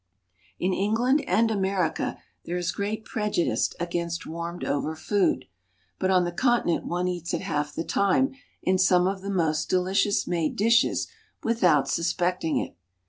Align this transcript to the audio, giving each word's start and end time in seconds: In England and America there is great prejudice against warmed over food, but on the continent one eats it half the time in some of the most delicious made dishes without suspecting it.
In 0.57 0.73
England 0.73 1.21
and 1.27 1.51
America 1.51 2.17
there 2.45 2.57
is 2.57 2.71
great 2.71 3.05
prejudice 3.05 3.71
against 3.79 4.25
warmed 4.25 4.63
over 4.63 4.95
food, 4.95 5.45
but 5.99 6.09
on 6.09 6.23
the 6.23 6.31
continent 6.31 6.87
one 6.87 7.07
eats 7.07 7.35
it 7.35 7.41
half 7.41 7.75
the 7.75 7.83
time 7.83 8.33
in 8.63 8.79
some 8.79 9.05
of 9.05 9.21
the 9.21 9.29
most 9.29 9.69
delicious 9.69 10.25
made 10.25 10.55
dishes 10.55 11.07
without 11.43 11.87
suspecting 11.87 12.57
it. 12.57 12.75